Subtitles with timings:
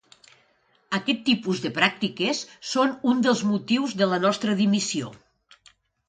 [0.99, 5.13] Aquest tipus de pràctiques són un dels motius de la nostra dimissió.